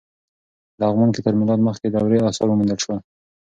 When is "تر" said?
1.25-1.33